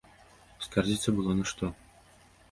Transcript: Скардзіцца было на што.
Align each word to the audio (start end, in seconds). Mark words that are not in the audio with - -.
Скардзіцца 0.67 1.13
было 1.19 1.35
на 1.41 1.45
што. 1.51 1.69